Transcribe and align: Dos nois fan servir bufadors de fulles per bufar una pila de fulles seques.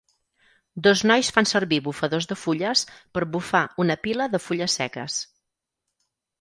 Dos 0.87 1.01
nois 1.09 1.29
fan 1.35 1.47
servir 1.51 1.79
bufadors 1.89 2.29
de 2.33 2.39
fulles 2.45 2.85
per 3.19 3.25
bufar 3.37 3.63
una 3.87 3.99
pila 4.07 4.31
de 4.33 4.43
fulles 4.49 4.81
seques. 4.83 5.23